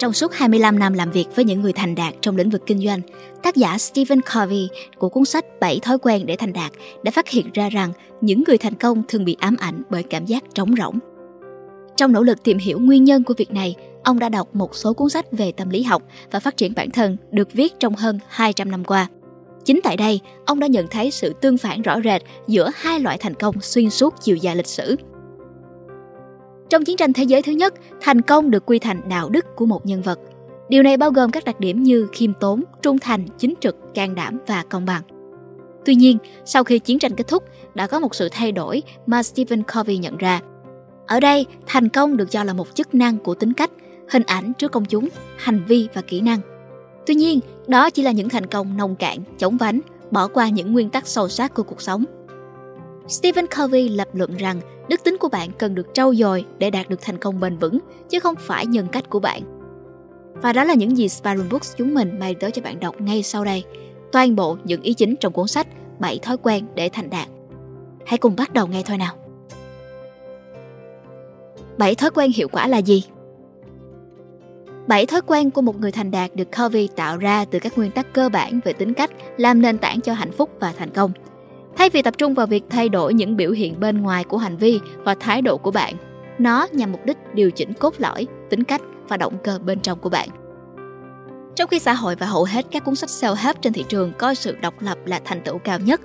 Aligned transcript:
Trong 0.00 0.12
suốt 0.12 0.32
25 0.34 0.78
năm 0.78 0.92
làm 0.92 1.10
việc 1.10 1.26
với 1.36 1.44
những 1.44 1.60
người 1.60 1.72
thành 1.72 1.94
đạt 1.94 2.14
trong 2.20 2.36
lĩnh 2.36 2.50
vực 2.50 2.62
kinh 2.66 2.86
doanh, 2.86 3.00
tác 3.42 3.56
giả 3.56 3.78
Stephen 3.78 4.20
Covey 4.20 4.68
của 4.98 5.08
cuốn 5.08 5.24
sách 5.24 5.44
7 5.60 5.80
thói 5.82 5.98
quen 5.98 6.26
để 6.26 6.36
thành 6.36 6.52
đạt 6.52 6.72
đã 7.02 7.10
phát 7.10 7.28
hiện 7.28 7.50
ra 7.54 7.68
rằng 7.68 7.92
những 8.20 8.44
người 8.46 8.58
thành 8.58 8.74
công 8.74 9.02
thường 9.08 9.24
bị 9.24 9.36
ám 9.40 9.56
ảnh 9.56 9.82
bởi 9.90 10.02
cảm 10.02 10.26
giác 10.26 10.44
trống 10.54 10.74
rỗng. 10.78 10.98
Trong 11.96 12.12
nỗ 12.12 12.22
lực 12.22 12.42
tìm 12.42 12.58
hiểu 12.58 12.78
nguyên 12.78 13.04
nhân 13.04 13.24
của 13.24 13.34
việc 13.36 13.50
này, 13.50 13.74
ông 14.04 14.18
đã 14.18 14.28
đọc 14.28 14.54
một 14.54 14.74
số 14.74 14.92
cuốn 14.92 15.08
sách 15.10 15.32
về 15.32 15.52
tâm 15.52 15.70
lý 15.70 15.82
học 15.82 16.02
và 16.30 16.40
phát 16.40 16.56
triển 16.56 16.74
bản 16.74 16.90
thân 16.90 17.16
được 17.30 17.52
viết 17.52 17.72
trong 17.80 17.94
hơn 17.94 18.18
200 18.28 18.70
năm 18.70 18.84
qua. 18.84 19.08
Chính 19.64 19.80
tại 19.84 19.96
đây, 19.96 20.20
ông 20.46 20.60
đã 20.60 20.66
nhận 20.66 20.86
thấy 20.88 21.10
sự 21.10 21.32
tương 21.40 21.58
phản 21.58 21.82
rõ 21.82 22.00
rệt 22.04 22.22
giữa 22.46 22.70
hai 22.74 23.00
loại 23.00 23.18
thành 23.18 23.34
công 23.34 23.60
xuyên 23.60 23.90
suốt 23.90 24.14
chiều 24.20 24.36
dài 24.36 24.56
lịch 24.56 24.66
sử. 24.66 24.96
Trong 26.70 26.84
chiến 26.84 26.96
tranh 26.96 27.12
thế 27.12 27.24
giới 27.24 27.42
thứ 27.42 27.52
nhất, 27.52 27.74
thành 28.00 28.20
công 28.20 28.50
được 28.50 28.66
quy 28.66 28.78
thành 28.78 29.08
đạo 29.08 29.28
đức 29.28 29.46
của 29.56 29.66
một 29.66 29.86
nhân 29.86 30.02
vật. 30.02 30.18
Điều 30.68 30.82
này 30.82 30.96
bao 30.96 31.10
gồm 31.10 31.30
các 31.30 31.44
đặc 31.44 31.60
điểm 31.60 31.82
như 31.82 32.08
khiêm 32.12 32.32
tốn, 32.34 32.62
trung 32.82 32.98
thành, 32.98 33.26
chính 33.38 33.54
trực, 33.60 33.76
can 33.94 34.14
đảm 34.14 34.38
và 34.46 34.64
công 34.68 34.84
bằng. 34.84 35.02
Tuy 35.84 35.94
nhiên, 35.94 36.18
sau 36.44 36.64
khi 36.64 36.78
chiến 36.78 36.98
tranh 36.98 37.16
kết 37.16 37.28
thúc, 37.28 37.44
đã 37.74 37.86
có 37.86 37.98
một 37.98 38.14
sự 38.14 38.28
thay 38.32 38.52
đổi 38.52 38.82
mà 39.06 39.22
Stephen 39.22 39.62
Covey 39.62 39.98
nhận 39.98 40.16
ra. 40.16 40.40
Ở 41.06 41.20
đây, 41.20 41.46
thành 41.66 41.88
công 41.88 42.16
được 42.16 42.30
cho 42.30 42.44
là 42.44 42.52
một 42.52 42.74
chức 42.74 42.94
năng 42.94 43.18
của 43.18 43.34
tính 43.34 43.52
cách, 43.52 43.70
hình 44.10 44.22
ảnh 44.26 44.52
trước 44.58 44.72
công 44.72 44.84
chúng, 44.84 45.08
hành 45.36 45.64
vi 45.68 45.88
và 45.94 46.02
kỹ 46.02 46.20
năng. 46.20 46.40
Tuy 47.06 47.14
nhiên, 47.14 47.40
đó 47.66 47.90
chỉ 47.90 48.02
là 48.02 48.12
những 48.12 48.28
thành 48.28 48.46
công 48.46 48.76
nông 48.76 48.96
cạn, 48.96 49.18
chống 49.38 49.56
vánh, 49.56 49.80
bỏ 50.10 50.28
qua 50.28 50.48
những 50.48 50.72
nguyên 50.72 50.90
tắc 50.90 51.06
sâu 51.06 51.28
sắc 51.28 51.54
của 51.54 51.62
cuộc 51.62 51.82
sống. 51.82 52.04
Stephen 53.10 53.46
Covey 53.46 53.88
lập 53.88 54.08
luận 54.12 54.36
rằng 54.36 54.60
đức 54.88 55.04
tính 55.04 55.16
của 55.20 55.28
bạn 55.28 55.50
cần 55.58 55.74
được 55.74 55.86
trau 55.94 56.14
dồi 56.14 56.44
để 56.58 56.70
đạt 56.70 56.88
được 56.88 57.00
thành 57.00 57.18
công 57.18 57.40
bền 57.40 57.58
vững, 57.58 57.78
chứ 58.08 58.20
không 58.20 58.34
phải 58.38 58.66
nhân 58.66 58.86
cách 58.92 59.10
của 59.10 59.20
bạn. 59.20 59.42
Và 60.34 60.52
đó 60.52 60.64
là 60.64 60.74
những 60.74 60.96
gì 60.96 61.06
Sparrow 61.06 61.48
Books 61.50 61.76
chúng 61.76 61.94
mình 61.94 62.18
mang 62.18 62.34
tới 62.34 62.50
cho 62.50 62.62
bạn 62.62 62.80
đọc 62.80 63.00
ngay 63.00 63.22
sau 63.22 63.44
đây. 63.44 63.64
Toàn 64.12 64.36
bộ 64.36 64.56
những 64.64 64.82
ý 64.82 64.94
chính 64.94 65.16
trong 65.16 65.32
cuốn 65.32 65.48
sách 65.48 65.66
7 65.98 66.18
thói 66.18 66.36
quen 66.36 66.66
để 66.74 66.88
thành 66.88 67.10
đạt. 67.10 67.28
Hãy 68.06 68.18
cùng 68.18 68.36
bắt 68.36 68.52
đầu 68.52 68.66
ngay 68.66 68.82
thôi 68.86 68.98
nào. 68.98 69.14
7 71.78 71.94
thói 71.94 72.10
quen 72.10 72.32
hiệu 72.34 72.48
quả 72.48 72.68
là 72.68 72.78
gì? 72.78 73.04
7 74.86 75.06
thói 75.06 75.20
quen 75.22 75.50
của 75.50 75.62
một 75.62 75.80
người 75.80 75.92
thành 75.92 76.10
đạt 76.10 76.36
được 76.36 76.48
Covey 76.62 76.88
tạo 76.96 77.16
ra 77.16 77.44
từ 77.44 77.58
các 77.58 77.78
nguyên 77.78 77.90
tắc 77.90 78.12
cơ 78.12 78.28
bản 78.28 78.60
về 78.64 78.72
tính 78.72 78.94
cách 78.94 79.10
làm 79.36 79.62
nền 79.62 79.78
tảng 79.78 80.00
cho 80.00 80.12
hạnh 80.12 80.32
phúc 80.32 80.50
và 80.60 80.72
thành 80.72 80.90
công. 80.90 81.12
Thay 81.80 81.90
vì 81.90 82.02
tập 82.02 82.14
trung 82.18 82.34
vào 82.34 82.46
việc 82.46 82.64
thay 82.70 82.88
đổi 82.88 83.14
những 83.14 83.36
biểu 83.36 83.50
hiện 83.50 83.80
bên 83.80 84.02
ngoài 84.02 84.24
của 84.24 84.36
hành 84.36 84.56
vi 84.56 84.80
và 85.04 85.14
thái 85.14 85.42
độ 85.42 85.58
của 85.58 85.70
bạn, 85.70 85.94
nó 86.38 86.66
nhằm 86.72 86.92
mục 86.92 87.00
đích 87.06 87.16
điều 87.34 87.50
chỉnh 87.50 87.72
cốt 87.72 87.94
lõi, 87.98 88.26
tính 88.50 88.64
cách 88.64 88.80
và 89.08 89.16
động 89.16 89.38
cơ 89.44 89.58
bên 89.58 89.80
trong 89.80 89.98
của 89.98 90.08
bạn. 90.08 90.28
Trong 91.56 91.68
khi 91.68 91.78
xã 91.78 91.92
hội 91.92 92.16
và 92.16 92.26
hầu 92.26 92.44
hết 92.44 92.66
các 92.70 92.84
cuốn 92.84 92.94
sách 92.94 93.10
self-help 93.10 93.54
trên 93.60 93.72
thị 93.72 93.84
trường 93.88 94.12
coi 94.18 94.34
sự 94.34 94.56
độc 94.62 94.74
lập 94.80 94.98
là 95.04 95.20
thành 95.24 95.40
tựu 95.44 95.58
cao 95.58 95.78
nhất, 95.78 96.00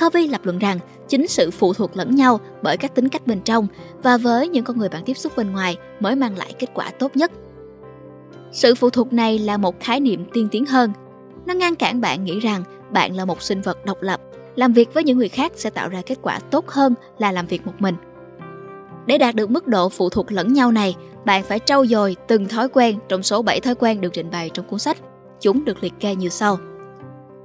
Covey 0.00 0.28
lập 0.28 0.40
luận 0.44 0.58
rằng 0.58 0.78
chính 1.08 1.28
sự 1.28 1.50
phụ 1.50 1.74
thuộc 1.74 1.96
lẫn 1.96 2.14
nhau 2.14 2.40
bởi 2.62 2.76
các 2.76 2.94
tính 2.94 3.08
cách 3.08 3.26
bên 3.26 3.40
trong 3.40 3.66
và 4.02 4.16
với 4.16 4.48
những 4.48 4.64
con 4.64 4.78
người 4.78 4.88
bạn 4.88 5.02
tiếp 5.04 5.14
xúc 5.14 5.32
bên 5.36 5.52
ngoài 5.52 5.76
mới 6.00 6.16
mang 6.16 6.38
lại 6.38 6.54
kết 6.58 6.68
quả 6.74 6.90
tốt 6.90 7.16
nhất 7.16 7.32
sự 8.52 8.74
phụ 8.74 8.90
thuộc 8.90 9.12
này 9.12 9.38
là 9.38 9.56
một 9.56 9.80
khái 9.80 10.00
niệm 10.00 10.24
tiên 10.32 10.48
tiến 10.50 10.66
hơn. 10.66 10.92
Nó 11.46 11.54
ngăn 11.54 11.76
cản 11.76 12.00
bạn 12.00 12.24
nghĩ 12.24 12.40
rằng 12.40 12.64
bạn 12.90 13.16
là 13.16 13.24
một 13.24 13.42
sinh 13.42 13.60
vật 13.60 13.84
độc 13.84 14.02
lập, 14.02 14.20
làm 14.56 14.72
việc 14.72 14.94
với 14.94 15.04
những 15.04 15.18
người 15.18 15.28
khác 15.28 15.52
sẽ 15.56 15.70
tạo 15.70 15.88
ra 15.88 16.02
kết 16.06 16.18
quả 16.22 16.38
tốt 16.38 16.68
hơn 16.68 16.94
là 17.18 17.32
làm 17.32 17.46
việc 17.46 17.66
một 17.66 17.72
mình. 17.78 17.94
Để 19.06 19.18
đạt 19.18 19.34
được 19.34 19.50
mức 19.50 19.66
độ 19.66 19.88
phụ 19.88 20.08
thuộc 20.08 20.32
lẫn 20.32 20.52
nhau 20.52 20.72
này, 20.72 20.94
bạn 21.24 21.42
phải 21.42 21.58
trau 21.58 21.86
dồi 21.86 22.16
từng 22.28 22.48
thói 22.48 22.68
quen 22.68 22.98
trong 23.08 23.22
số 23.22 23.42
7 23.42 23.60
thói 23.60 23.74
quen 23.74 24.00
được 24.00 24.12
trình 24.12 24.30
bày 24.30 24.50
trong 24.54 24.66
cuốn 24.66 24.78
sách. 24.78 24.96
Chúng 25.40 25.64
được 25.64 25.82
liệt 25.82 25.92
kê 26.00 26.14
như 26.14 26.28
sau. 26.28 26.58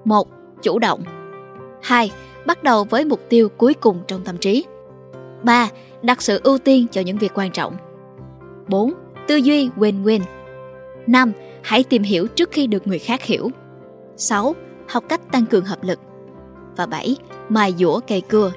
1. 0.05 0.27
Chủ 0.61 0.79
động 0.79 1.03
2. 1.83 2.11
Bắt 2.45 2.63
đầu 2.63 2.83
với 2.83 3.05
mục 3.05 3.19
tiêu 3.29 3.49
cuối 3.49 3.73
cùng 3.73 3.99
trong 4.07 4.23
tâm 4.23 4.37
trí 4.37 4.65
3. 5.43 5.69
Đặt 6.01 6.21
sự 6.21 6.41
ưu 6.43 6.57
tiên 6.57 6.87
cho 6.91 7.01
những 7.01 7.17
việc 7.17 7.31
quan 7.35 7.51
trọng 7.51 7.73
4. 8.67 8.93
Tư 9.27 9.35
duy 9.35 9.69
win-win 9.77 10.21
5. 11.07 11.31
Hãy 11.63 11.83
tìm 11.83 12.03
hiểu 12.03 12.27
trước 12.27 12.51
khi 12.51 12.67
được 12.67 12.87
người 12.87 12.99
khác 12.99 13.23
hiểu. 13.23 13.49
6. 14.17 14.55
Học 14.87 15.03
cách 15.09 15.21
tăng 15.31 15.45
cường 15.45 15.65
hợp 15.65 15.83
lực. 15.83 15.99
Và 16.81 16.85
7. 16.85 17.15
Mài 17.49 17.73
dũa 17.77 17.99
cây 18.07 18.21
cưa. 18.21 18.51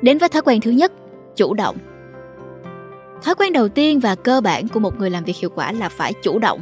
Đến 0.00 0.18
với 0.18 0.28
thói 0.28 0.42
quen 0.42 0.60
thứ 0.60 0.70
nhất, 0.70 0.92
chủ 1.36 1.54
động. 1.54 1.76
Thói 3.22 3.34
quen 3.34 3.52
đầu 3.52 3.68
tiên 3.68 4.00
và 4.00 4.14
cơ 4.14 4.40
bản 4.40 4.68
của 4.68 4.80
một 4.80 4.98
người 4.98 5.10
làm 5.10 5.24
việc 5.24 5.36
hiệu 5.36 5.50
quả 5.54 5.72
là 5.72 5.88
phải 5.88 6.12
chủ 6.22 6.38
động. 6.38 6.60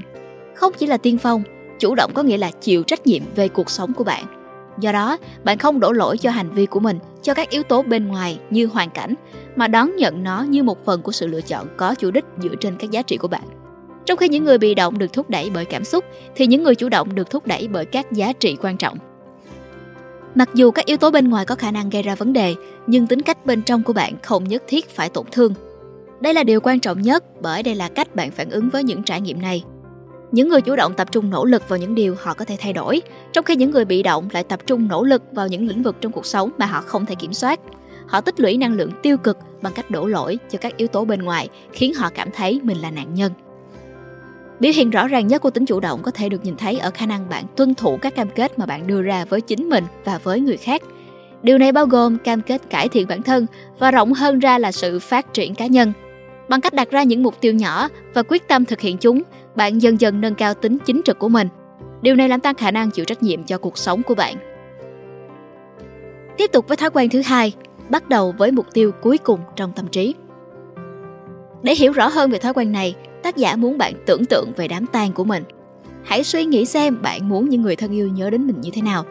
Không 0.54 0.72
chỉ 0.78 0.86
là 0.86 0.96
tiên 0.96 1.18
phong, 1.18 1.42
chủ 1.78 1.94
động 1.94 2.10
có 2.14 2.22
nghĩa 2.22 2.36
là 2.36 2.50
chịu 2.50 2.82
trách 2.82 3.06
nhiệm 3.06 3.22
về 3.34 3.48
cuộc 3.48 3.70
sống 3.70 3.92
của 3.92 4.04
bạn. 4.04 4.24
Do 4.78 4.92
đó, 4.92 5.16
bạn 5.44 5.58
không 5.58 5.80
đổ 5.80 5.92
lỗi 5.92 6.18
cho 6.18 6.30
hành 6.30 6.50
vi 6.50 6.66
của 6.66 6.80
mình 6.80 6.98
cho 7.22 7.34
các 7.34 7.50
yếu 7.50 7.62
tố 7.62 7.82
bên 7.82 8.08
ngoài 8.08 8.38
như 8.50 8.66
hoàn 8.66 8.90
cảnh, 8.90 9.14
mà 9.56 9.68
đón 9.68 9.96
nhận 9.96 10.22
nó 10.22 10.42
như 10.42 10.62
một 10.62 10.84
phần 10.84 11.02
của 11.02 11.12
sự 11.12 11.26
lựa 11.26 11.40
chọn 11.40 11.66
có 11.76 11.94
chủ 11.94 12.10
đích 12.10 12.24
dựa 12.42 12.54
trên 12.60 12.76
các 12.76 12.90
giá 12.90 13.02
trị 13.02 13.16
của 13.16 13.28
bạn. 13.28 13.42
Trong 14.06 14.16
khi 14.16 14.28
những 14.28 14.44
người 14.44 14.58
bị 14.58 14.74
động 14.74 14.98
được 14.98 15.12
thúc 15.12 15.30
đẩy 15.30 15.50
bởi 15.54 15.64
cảm 15.64 15.84
xúc, 15.84 16.04
thì 16.34 16.46
những 16.46 16.62
người 16.62 16.74
chủ 16.74 16.88
động 16.88 17.14
được 17.14 17.30
thúc 17.30 17.46
đẩy 17.46 17.68
bởi 17.68 17.84
các 17.84 18.12
giá 18.12 18.32
trị 18.32 18.56
quan 18.62 18.76
trọng. 18.76 18.98
Mặc 20.34 20.48
dù 20.54 20.70
các 20.70 20.86
yếu 20.86 20.96
tố 20.96 21.10
bên 21.10 21.28
ngoài 21.28 21.44
có 21.44 21.54
khả 21.54 21.70
năng 21.70 21.90
gây 21.90 22.02
ra 22.02 22.14
vấn 22.14 22.32
đề, 22.32 22.54
nhưng 22.86 23.06
tính 23.06 23.22
cách 23.22 23.46
bên 23.46 23.62
trong 23.62 23.82
của 23.82 23.92
bạn 23.92 24.14
không 24.22 24.44
nhất 24.44 24.62
thiết 24.66 24.88
phải 24.88 25.08
tổn 25.08 25.26
thương. 25.32 25.54
Đây 26.20 26.34
là 26.34 26.44
điều 26.44 26.60
quan 26.60 26.80
trọng 26.80 27.02
nhất 27.02 27.24
bởi 27.42 27.62
đây 27.62 27.74
là 27.74 27.88
cách 27.88 28.14
bạn 28.14 28.30
phản 28.30 28.50
ứng 28.50 28.68
với 28.70 28.84
những 28.84 29.02
trải 29.02 29.20
nghiệm 29.20 29.42
này. 29.42 29.64
Những 30.32 30.48
người 30.48 30.60
chủ 30.60 30.76
động 30.76 30.94
tập 30.94 31.12
trung 31.12 31.30
nỗ 31.30 31.44
lực 31.44 31.68
vào 31.68 31.78
những 31.78 31.94
điều 31.94 32.16
họ 32.18 32.34
có 32.34 32.44
thể 32.44 32.56
thay 32.60 32.72
đổi, 32.72 33.02
trong 33.32 33.44
khi 33.44 33.56
những 33.56 33.70
người 33.70 33.84
bị 33.84 34.02
động 34.02 34.28
lại 34.32 34.44
tập 34.44 34.60
trung 34.66 34.88
nỗ 34.88 35.04
lực 35.04 35.22
vào 35.32 35.48
những 35.48 35.68
lĩnh 35.68 35.82
vực 35.82 35.96
trong 36.00 36.12
cuộc 36.12 36.26
sống 36.26 36.50
mà 36.58 36.66
họ 36.66 36.80
không 36.80 37.06
thể 37.06 37.14
kiểm 37.14 37.32
soát. 37.32 37.60
Họ 38.06 38.20
tích 38.20 38.40
lũy 38.40 38.56
năng 38.56 38.74
lượng 38.74 38.90
tiêu 39.02 39.16
cực 39.16 39.38
bằng 39.62 39.72
cách 39.72 39.90
đổ 39.90 40.06
lỗi 40.06 40.38
cho 40.50 40.58
các 40.58 40.76
yếu 40.76 40.88
tố 40.88 41.04
bên 41.04 41.22
ngoài, 41.22 41.48
khiến 41.72 41.94
họ 41.94 42.10
cảm 42.14 42.28
thấy 42.30 42.60
mình 42.62 42.78
là 42.78 42.90
nạn 42.90 43.14
nhân. 43.14 43.32
Biểu 44.60 44.72
hiện 44.74 44.90
rõ 44.90 45.08
ràng 45.08 45.26
nhất 45.26 45.42
của 45.42 45.50
tính 45.50 45.66
chủ 45.66 45.80
động 45.80 46.02
có 46.02 46.10
thể 46.10 46.28
được 46.28 46.44
nhìn 46.44 46.56
thấy 46.56 46.78
ở 46.78 46.90
khả 46.90 47.06
năng 47.06 47.28
bạn 47.28 47.44
tuân 47.56 47.74
thủ 47.74 47.98
các 48.02 48.14
cam 48.14 48.28
kết 48.30 48.58
mà 48.58 48.66
bạn 48.66 48.86
đưa 48.86 49.02
ra 49.02 49.24
với 49.24 49.40
chính 49.40 49.68
mình 49.68 49.84
và 50.04 50.18
với 50.18 50.40
người 50.40 50.56
khác. 50.56 50.82
Điều 51.42 51.58
này 51.58 51.72
bao 51.72 51.86
gồm 51.86 52.18
cam 52.18 52.42
kết 52.42 52.70
cải 52.70 52.88
thiện 52.88 53.08
bản 53.08 53.22
thân 53.22 53.46
và 53.78 53.90
rộng 53.90 54.12
hơn 54.12 54.38
ra 54.38 54.58
là 54.58 54.72
sự 54.72 54.98
phát 54.98 55.34
triển 55.34 55.54
cá 55.54 55.66
nhân. 55.66 55.92
Bằng 56.48 56.60
cách 56.60 56.74
đặt 56.74 56.90
ra 56.90 57.02
những 57.02 57.22
mục 57.22 57.40
tiêu 57.40 57.52
nhỏ 57.52 57.88
và 58.14 58.22
quyết 58.22 58.48
tâm 58.48 58.64
thực 58.64 58.80
hiện 58.80 58.96
chúng, 58.98 59.22
bạn 59.54 59.82
dần 59.82 60.00
dần 60.00 60.20
nâng 60.20 60.34
cao 60.34 60.54
tính 60.54 60.78
chính 60.86 61.00
trực 61.04 61.18
của 61.18 61.28
mình. 61.28 61.48
Điều 62.02 62.14
này 62.14 62.28
làm 62.28 62.40
tăng 62.40 62.54
khả 62.54 62.70
năng 62.70 62.90
chịu 62.90 63.04
trách 63.04 63.22
nhiệm 63.22 63.44
cho 63.44 63.58
cuộc 63.58 63.78
sống 63.78 64.02
của 64.02 64.14
bạn. 64.14 64.36
Tiếp 66.36 66.52
tục 66.52 66.68
với 66.68 66.76
thói 66.76 66.90
quen 66.90 67.10
thứ 67.10 67.22
hai, 67.22 67.54
bắt 67.88 68.08
đầu 68.08 68.34
với 68.38 68.50
mục 68.50 68.66
tiêu 68.72 68.92
cuối 69.02 69.18
cùng 69.18 69.40
trong 69.56 69.72
tâm 69.72 69.86
trí. 69.86 70.14
Để 71.62 71.74
hiểu 71.74 71.92
rõ 71.92 72.08
hơn 72.08 72.30
về 72.30 72.38
thói 72.38 72.54
quen 72.54 72.72
này, 72.72 72.94
tác 73.22 73.36
giả 73.36 73.56
muốn 73.56 73.78
bạn 73.78 73.94
tưởng 74.06 74.24
tượng 74.24 74.52
về 74.56 74.68
đám 74.68 74.86
tang 74.86 75.12
của 75.12 75.24
mình. 75.24 75.44
Hãy 76.04 76.24
suy 76.24 76.44
nghĩ 76.44 76.64
xem 76.64 77.02
bạn 77.02 77.28
muốn 77.28 77.48
những 77.48 77.62
người 77.62 77.76
thân 77.76 77.92
yêu 77.92 78.08
nhớ 78.08 78.30
đến 78.30 78.46
mình 78.46 78.60
như 78.60 78.70
thế 78.72 78.82
nào. 78.82 79.04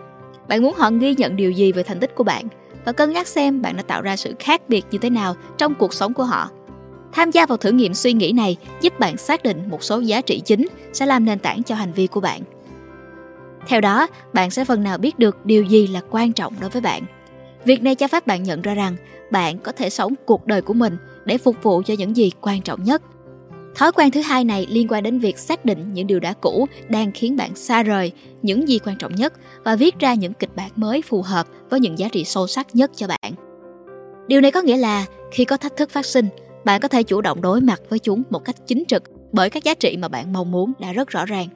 Bạn 0.47 0.61
muốn 0.61 0.75
họ 0.77 0.91
ghi 0.91 1.15
nhận 1.15 1.35
điều 1.35 1.51
gì 1.51 1.71
về 1.71 1.83
thành 1.83 1.99
tích 1.99 2.15
của 2.15 2.23
bạn 2.23 2.47
và 2.85 2.91
cân 2.91 3.13
nhắc 3.13 3.27
xem 3.27 3.61
bạn 3.61 3.77
đã 3.77 3.83
tạo 3.83 4.01
ra 4.01 4.15
sự 4.15 4.33
khác 4.39 4.61
biệt 4.67 4.85
như 4.91 4.97
thế 4.97 5.09
nào 5.09 5.35
trong 5.57 5.75
cuộc 5.75 5.93
sống 5.93 6.13
của 6.13 6.23
họ. 6.23 6.49
Tham 7.11 7.31
gia 7.31 7.45
vào 7.45 7.57
thử 7.57 7.71
nghiệm 7.71 7.93
suy 7.93 8.13
nghĩ 8.13 8.31
này 8.31 8.57
giúp 8.81 8.99
bạn 8.99 9.17
xác 9.17 9.43
định 9.43 9.69
một 9.69 9.83
số 9.83 9.99
giá 9.99 10.21
trị 10.21 10.41
chính 10.45 10.67
sẽ 10.93 11.05
làm 11.05 11.25
nền 11.25 11.39
tảng 11.39 11.63
cho 11.63 11.75
hành 11.75 11.93
vi 11.93 12.07
của 12.07 12.19
bạn. 12.19 12.41
Theo 13.67 13.81
đó, 13.81 14.07
bạn 14.33 14.51
sẽ 14.51 14.65
phần 14.65 14.83
nào 14.83 14.97
biết 14.97 15.19
được 15.19 15.45
điều 15.45 15.63
gì 15.63 15.87
là 15.87 16.01
quan 16.09 16.33
trọng 16.33 16.53
đối 16.59 16.69
với 16.69 16.81
bạn. 16.81 17.03
Việc 17.65 17.83
này 17.83 17.95
cho 17.95 18.07
phép 18.07 18.27
bạn 18.27 18.43
nhận 18.43 18.61
ra 18.61 18.73
rằng 18.73 18.95
bạn 19.31 19.57
có 19.57 19.71
thể 19.71 19.89
sống 19.89 20.13
cuộc 20.25 20.47
đời 20.47 20.61
của 20.61 20.73
mình 20.73 20.97
để 21.25 21.37
phục 21.37 21.63
vụ 21.63 21.81
cho 21.85 21.93
những 21.97 22.17
gì 22.17 22.31
quan 22.41 22.61
trọng 22.61 22.83
nhất 22.83 23.01
Thói 23.79 23.91
quen 23.91 24.11
thứ 24.11 24.21
hai 24.21 24.43
này 24.43 24.67
liên 24.69 24.87
quan 24.89 25.03
đến 25.03 25.19
việc 25.19 25.37
xác 25.37 25.65
định 25.65 25.93
những 25.93 26.07
điều 26.07 26.19
đã 26.19 26.33
cũ 26.33 26.67
đang 26.89 27.11
khiến 27.11 27.37
bạn 27.37 27.55
xa 27.55 27.83
rời 27.83 28.11
những 28.41 28.67
gì 28.67 28.79
quan 28.79 28.97
trọng 28.97 29.15
nhất 29.15 29.33
và 29.63 29.75
viết 29.75 29.99
ra 29.99 30.13
những 30.13 30.33
kịch 30.33 30.55
bản 30.55 30.71
mới 30.75 31.01
phù 31.01 31.21
hợp 31.21 31.47
với 31.69 31.79
những 31.79 31.99
giá 31.99 32.07
trị 32.11 32.23
sâu 32.23 32.47
sắc 32.47 32.67
nhất 32.73 32.91
cho 32.95 33.07
bạn. 33.07 33.33
Điều 34.27 34.41
này 34.41 34.51
có 34.51 34.61
nghĩa 34.61 34.77
là 34.77 35.05
khi 35.31 35.45
có 35.45 35.57
thách 35.57 35.77
thức 35.77 35.89
phát 35.89 36.05
sinh, 36.05 36.27
bạn 36.65 36.81
có 36.81 36.87
thể 36.87 37.03
chủ 37.03 37.21
động 37.21 37.41
đối 37.41 37.61
mặt 37.61 37.81
với 37.89 37.99
chúng 37.99 38.23
một 38.29 38.45
cách 38.45 38.55
chính 38.67 38.83
trực 38.87 39.03
bởi 39.31 39.49
các 39.49 39.63
giá 39.63 39.73
trị 39.73 39.97
mà 39.97 40.07
bạn 40.07 40.33
mong 40.33 40.51
muốn 40.51 40.71
đã 40.79 40.93
rất 40.93 41.09
rõ 41.09 41.25
ràng. 41.25 41.47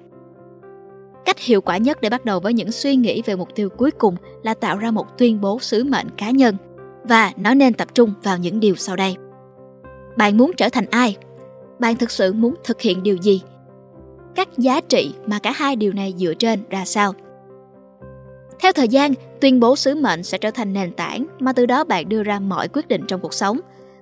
Cách 1.25 1.39
hiệu 1.39 1.61
quả 1.61 1.77
nhất 1.77 2.01
để 2.01 2.09
bắt 2.09 2.25
đầu 2.25 2.39
với 2.39 2.53
những 2.53 2.71
suy 2.71 2.95
nghĩ 2.95 3.21
về 3.25 3.35
mục 3.35 3.49
tiêu 3.55 3.69
cuối 3.69 3.91
cùng 3.91 4.15
là 4.43 4.53
tạo 4.53 4.77
ra 4.77 4.91
một 4.91 5.17
tuyên 5.17 5.41
bố 5.41 5.59
sứ 5.59 5.83
mệnh 5.83 6.07
cá 6.17 6.29
nhân 6.29 6.55
và 7.03 7.31
nó 7.37 7.53
nên 7.53 7.73
tập 7.73 7.87
trung 7.93 8.13
vào 8.23 8.37
những 8.37 8.59
điều 8.59 8.75
sau 8.75 8.95
đây. 8.95 9.15
Bạn 10.17 10.37
muốn 10.37 10.51
trở 10.57 10.69
thành 10.69 10.85
ai 10.89 11.17
bạn 11.83 11.95
thực 11.95 12.11
sự 12.11 12.33
muốn 12.33 12.55
thực 12.63 12.81
hiện 12.81 13.03
điều 13.03 13.15
gì 13.15 13.41
các 14.35 14.49
giá 14.57 14.81
trị 14.81 15.13
mà 15.25 15.39
cả 15.39 15.51
hai 15.51 15.75
điều 15.75 15.93
này 15.93 16.13
dựa 16.17 16.33
trên 16.33 16.63
ra 16.69 16.85
sao 16.85 17.13
theo 18.59 18.71
thời 18.73 18.87
gian 18.87 19.13
tuyên 19.41 19.59
bố 19.59 19.75
sứ 19.75 19.95
mệnh 19.95 20.23
sẽ 20.23 20.37
trở 20.37 20.51
thành 20.51 20.73
nền 20.73 20.91
tảng 20.93 21.25
mà 21.39 21.53
từ 21.53 21.65
đó 21.65 21.83
bạn 21.83 22.09
đưa 22.09 22.23
ra 22.23 22.39
mọi 22.39 22.67
quyết 22.67 22.87
định 22.87 23.01
trong 23.07 23.21
cuộc 23.21 23.33
sống 23.33 23.59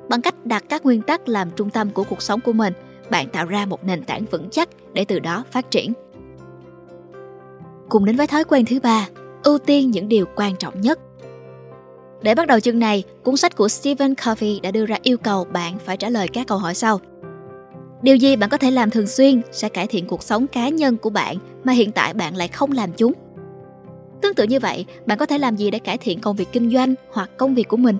bằng 0.10 0.22
cách 0.22 0.45
đặt 0.45 0.63
các 0.69 0.86
nguyên 0.86 1.01
tắc 1.01 1.30
làm 1.30 1.51
trung 1.51 1.69
tâm 1.69 1.89
của 1.89 2.04
cuộc 2.04 2.22
sống 2.22 2.39
của 2.42 2.54
mình 2.54 2.74
bạn 3.10 3.30
tạo 3.30 3.45
ra 3.45 3.66
một 3.66 3.84
nền 3.84 4.04
tảng 4.04 4.25
vững 4.25 4.50
chắc 4.50 4.69
để 4.94 5.06
từ 5.06 5.19
đó 5.19 5.44
phát 5.51 5.72
triển. 5.72 5.94
Cùng 7.89 8.06
đến 8.06 8.16
với 8.16 8.27
thói 8.27 8.44
quen 8.44 8.66
thứ 8.66 8.80
ba, 8.80 9.07
ưu 9.44 9.57
tiên 9.57 9.92
những 9.92 10.10
điều 10.10 10.25
quan 10.36 10.56
trọng 10.56 10.81
nhất. 10.81 11.00
Để 12.22 12.36
bắt 12.36 12.48
đầu 12.48 12.60
chương 12.60 12.80
này, 12.80 13.04
cuốn 13.24 13.38
sách 13.38 13.56
của 13.56 13.68
Stephen 13.68 14.16
Covey 14.16 14.60
đã 14.60 14.72
đưa 14.72 14.86
ra 14.86 14.98
yêu 15.04 15.18
cầu 15.18 15.45
bạn 15.45 15.77
phải 15.86 15.98
trả 15.98 16.10
lời 16.10 16.27
các 16.34 16.48
câu 16.48 16.57
hỏi 16.57 16.75
sau. 16.75 17.00
Điều 18.01 18.15
gì 18.15 18.36
bạn 18.36 18.50
có 18.50 18.57
thể 18.57 18.71
làm 18.71 18.89
thường 18.89 19.07
xuyên 19.07 19.42
sẽ 19.51 19.69
cải 19.69 19.88
thiện 19.88 20.06
cuộc 20.06 20.24
sống 20.24 20.48
cá 20.48 20.69
nhân 20.69 20.98
của 20.98 21.09
bạn 21.09 21.38
mà 21.63 21.74
hiện 21.74 21.92
tại 21.92 22.13
bạn 22.13 22.36
lại 22.36 22.48
không 22.48 22.71
làm 22.71 22.92
chúng? 22.98 23.13
Tương 24.21 24.33
tự 24.33 24.44
như 24.44 24.59
vậy, 24.59 24.86
bạn 25.06 25.18
có 25.18 25.25
thể 25.25 25.38
làm 25.38 25.56
gì 25.56 25.71
để 25.71 25.80
cải 25.80 25.98
thiện 25.98 26.19
công 26.19 26.36
việc 26.36 26.48
kinh 26.51 26.71
doanh 26.71 26.95
hoặc 27.12 27.30
công 27.38 27.56
việc 27.56 27.68
của 27.68 27.77
mình? 27.77 27.98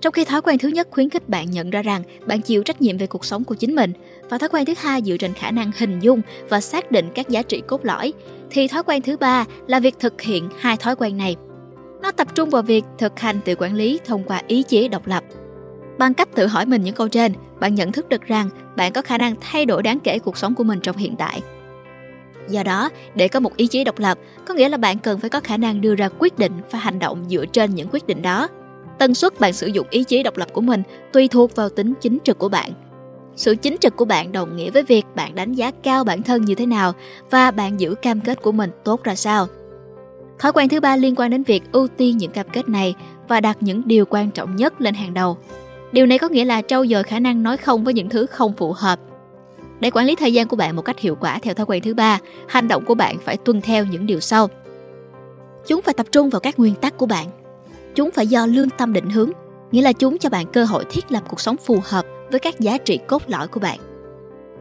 Trong 0.00 0.12
khi 0.12 0.24
thói 0.24 0.42
quen 0.42 0.58
thứ 0.58 0.68
nhất 0.68 0.88
khuyến 0.90 1.10
khích 1.10 1.28
bạn 1.28 1.50
nhận 1.50 1.70
ra 1.70 1.82
rằng 1.82 2.02
bạn 2.26 2.40
chịu 2.40 2.62
trách 2.62 2.82
nhiệm 2.82 2.98
về 2.98 3.06
cuộc 3.06 3.24
sống 3.24 3.44
của 3.44 3.54
chính 3.54 3.74
mình 3.74 3.92
và 4.28 4.38
thói 4.38 4.48
quen 4.48 4.64
thứ 4.64 4.72
hai 4.76 5.02
dựa 5.02 5.16
trên 5.16 5.34
khả 5.34 5.50
năng 5.50 5.70
hình 5.78 6.00
dung 6.00 6.20
và 6.48 6.60
xác 6.60 6.90
định 6.90 7.08
các 7.14 7.28
giá 7.28 7.42
trị 7.42 7.62
cốt 7.66 7.84
lõi, 7.84 8.12
thì 8.50 8.68
thói 8.68 8.82
quen 8.82 9.02
thứ 9.02 9.16
ba 9.16 9.44
là 9.66 9.80
việc 9.80 9.94
thực 10.00 10.20
hiện 10.20 10.48
hai 10.58 10.76
thói 10.76 10.96
quen 10.96 11.16
này. 11.16 11.36
Nó 12.02 12.10
tập 12.10 12.34
trung 12.34 12.50
vào 12.50 12.62
việc 12.62 12.84
thực 12.98 13.20
hành 13.20 13.40
tự 13.44 13.54
quản 13.58 13.74
lý 13.74 14.00
thông 14.04 14.24
qua 14.24 14.42
ý 14.46 14.62
chí 14.62 14.88
độc 14.88 15.06
lập. 15.06 15.24
Bằng 15.98 16.14
cách 16.14 16.28
tự 16.34 16.46
hỏi 16.46 16.66
mình 16.66 16.82
những 16.82 16.94
câu 16.94 17.08
trên, 17.08 17.32
bạn 17.60 17.74
nhận 17.74 17.92
thức 17.92 18.08
được 18.08 18.22
rằng 18.26 18.48
bạn 18.76 18.92
có 18.92 19.02
khả 19.02 19.18
năng 19.18 19.34
thay 19.40 19.66
đổi 19.66 19.82
đáng 19.82 20.00
kể 20.00 20.18
cuộc 20.18 20.36
sống 20.36 20.54
của 20.54 20.64
mình 20.64 20.80
trong 20.80 20.96
hiện 20.96 21.16
tại. 21.16 21.42
Do 22.48 22.62
đó, 22.62 22.90
để 23.14 23.28
có 23.28 23.40
một 23.40 23.56
ý 23.56 23.66
chí 23.66 23.84
độc 23.84 23.98
lập, 23.98 24.18
có 24.46 24.54
nghĩa 24.54 24.68
là 24.68 24.76
bạn 24.76 24.98
cần 24.98 25.20
phải 25.20 25.30
có 25.30 25.40
khả 25.40 25.56
năng 25.56 25.80
đưa 25.80 25.94
ra 25.94 26.08
quyết 26.18 26.38
định 26.38 26.52
và 26.70 26.78
hành 26.78 26.98
động 26.98 27.24
dựa 27.28 27.46
trên 27.46 27.74
những 27.74 27.88
quyết 27.92 28.06
định 28.06 28.22
đó. 28.22 28.48
Tần 28.98 29.14
suất 29.14 29.40
bạn 29.40 29.52
sử 29.52 29.66
dụng 29.66 29.86
ý 29.90 30.04
chí 30.04 30.22
độc 30.22 30.36
lập 30.36 30.48
của 30.52 30.60
mình 30.60 30.82
tùy 31.12 31.28
thuộc 31.28 31.56
vào 31.56 31.68
tính 31.68 31.94
chính 32.00 32.18
trực 32.24 32.38
của 32.38 32.48
bạn. 32.48 32.72
Sự 33.36 33.54
chính 33.54 33.76
trực 33.80 33.96
của 33.96 34.04
bạn 34.04 34.32
đồng 34.32 34.56
nghĩa 34.56 34.70
với 34.70 34.82
việc 34.82 35.06
bạn 35.14 35.34
đánh 35.34 35.52
giá 35.52 35.70
cao 35.82 36.04
bản 36.04 36.22
thân 36.22 36.44
như 36.44 36.54
thế 36.54 36.66
nào 36.66 36.92
và 37.30 37.50
bạn 37.50 37.80
giữ 37.80 37.94
cam 37.94 38.20
kết 38.20 38.42
của 38.42 38.52
mình 38.52 38.70
tốt 38.84 39.04
ra 39.04 39.14
sao. 39.14 39.46
Thói 40.38 40.52
quen 40.52 40.68
thứ 40.68 40.80
ba 40.80 40.96
liên 40.96 41.14
quan 41.14 41.30
đến 41.30 41.42
việc 41.42 41.62
ưu 41.72 41.88
tiên 41.88 42.16
những 42.16 42.30
cam 42.30 42.46
kết 42.52 42.68
này 42.68 42.94
và 43.28 43.40
đặt 43.40 43.56
những 43.60 43.82
điều 43.86 44.04
quan 44.04 44.30
trọng 44.30 44.56
nhất 44.56 44.80
lên 44.80 44.94
hàng 44.94 45.14
đầu. 45.14 45.38
Điều 45.92 46.06
này 46.06 46.18
có 46.18 46.28
nghĩa 46.28 46.44
là 46.44 46.62
trau 46.62 46.86
dồi 46.86 47.02
khả 47.02 47.18
năng 47.18 47.42
nói 47.42 47.56
không 47.56 47.84
với 47.84 47.94
những 47.94 48.08
thứ 48.08 48.26
không 48.26 48.52
phù 48.52 48.72
hợp. 48.72 48.98
Để 49.80 49.90
quản 49.90 50.06
lý 50.06 50.14
thời 50.14 50.32
gian 50.32 50.48
của 50.48 50.56
bạn 50.56 50.76
một 50.76 50.82
cách 50.82 50.98
hiệu 50.98 51.16
quả 51.20 51.38
theo 51.42 51.54
thói 51.54 51.66
quen 51.66 51.82
thứ 51.82 51.94
ba, 51.94 52.18
hành 52.48 52.68
động 52.68 52.84
của 52.84 52.94
bạn 52.94 53.18
phải 53.24 53.36
tuân 53.36 53.60
theo 53.60 53.84
những 53.84 54.06
điều 54.06 54.20
sau. 54.20 54.48
Chúng 55.66 55.82
phải 55.82 55.94
tập 55.94 56.06
trung 56.12 56.30
vào 56.30 56.40
các 56.40 56.58
nguyên 56.58 56.74
tắc 56.74 56.96
của 56.96 57.06
bạn. 57.06 57.26
Chúng 57.94 58.10
phải 58.10 58.26
do 58.26 58.46
lương 58.46 58.70
tâm 58.70 58.92
định 58.92 59.10
hướng, 59.10 59.30
nghĩa 59.72 59.82
là 59.82 59.92
chúng 59.92 60.18
cho 60.18 60.30
bạn 60.30 60.46
cơ 60.52 60.64
hội 60.64 60.84
thiết 60.90 61.12
lập 61.12 61.22
cuộc 61.28 61.40
sống 61.40 61.56
phù 61.56 61.78
hợp 61.84 62.04
với 62.30 62.40
các 62.40 62.60
giá 62.60 62.78
trị 62.78 62.98
cốt 63.06 63.22
lõi 63.26 63.48
của 63.48 63.60
bạn. 63.60 63.78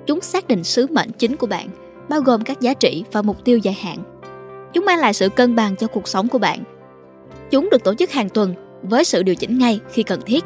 Chúng 0.05 0.21
xác 0.21 0.47
định 0.47 0.63
sứ 0.63 0.87
mệnh 0.87 1.11
chính 1.11 1.35
của 1.35 1.47
bạn, 1.47 1.67
bao 2.09 2.21
gồm 2.21 2.43
các 2.43 2.61
giá 2.61 2.73
trị 2.73 3.03
và 3.11 3.21
mục 3.21 3.45
tiêu 3.45 3.57
dài 3.57 3.77
hạn. 3.81 3.97
Chúng 4.73 4.85
mang 4.85 4.99
lại 4.99 5.13
sự 5.13 5.29
cân 5.29 5.55
bằng 5.55 5.75
cho 5.75 5.87
cuộc 5.87 6.07
sống 6.07 6.27
của 6.27 6.39
bạn. 6.39 6.63
Chúng 7.51 7.69
được 7.71 7.83
tổ 7.83 7.93
chức 7.93 8.11
hàng 8.11 8.29
tuần 8.29 8.53
với 8.81 9.03
sự 9.03 9.23
điều 9.23 9.35
chỉnh 9.35 9.57
ngay 9.57 9.79
khi 9.91 10.03
cần 10.03 10.19
thiết. 10.25 10.43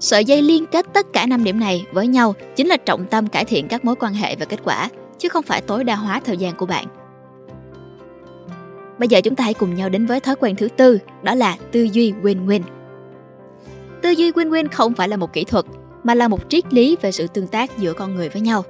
Sợi 0.00 0.24
dây 0.24 0.42
liên 0.42 0.66
kết 0.66 0.86
tất 0.92 1.06
cả 1.12 1.26
năm 1.26 1.44
điểm 1.44 1.60
này 1.60 1.86
với 1.92 2.06
nhau 2.06 2.34
chính 2.56 2.66
là 2.66 2.76
trọng 2.76 3.06
tâm 3.06 3.26
cải 3.26 3.44
thiện 3.44 3.68
các 3.68 3.84
mối 3.84 3.94
quan 3.96 4.14
hệ 4.14 4.36
và 4.36 4.44
kết 4.44 4.60
quả, 4.64 4.88
chứ 5.18 5.28
không 5.28 5.44
phải 5.44 5.60
tối 5.60 5.84
đa 5.84 5.96
hóa 5.96 6.20
thời 6.24 6.36
gian 6.36 6.54
của 6.54 6.66
bạn. 6.66 6.86
Bây 8.98 9.08
giờ 9.08 9.20
chúng 9.20 9.34
ta 9.34 9.44
hãy 9.44 9.54
cùng 9.54 9.74
nhau 9.74 9.88
đến 9.88 10.06
với 10.06 10.20
thói 10.20 10.36
quen 10.36 10.56
thứ 10.56 10.68
tư, 10.68 10.98
đó 11.22 11.34
là 11.34 11.56
tư 11.72 11.82
duy 11.92 12.12
win-win. 12.22 12.60
Tư 14.02 14.10
duy 14.10 14.30
win-win 14.30 14.68
không 14.72 14.94
phải 14.94 15.08
là 15.08 15.16
một 15.16 15.32
kỹ 15.32 15.44
thuật, 15.44 15.64
mà 16.04 16.14
là 16.14 16.28
một 16.28 16.40
triết 16.48 16.74
lý 16.74 16.96
về 17.02 17.12
sự 17.12 17.26
tương 17.26 17.46
tác 17.46 17.78
giữa 17.78 17.92
con 17.92 18.14
người 18.14 18.28
với 18.28 18.42
nhau. 18.42 18.64